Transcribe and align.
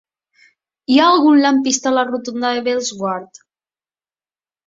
Hi 0.93 0.95
ha 1.01 1.09
algun 1.15 1.37
lampista 1.43 1.91
a 1.91 1.93
la 1.97 2.05
rotonda 2.09 2.53
de 2.59 2.65
Bellesguard? 2.69 3.41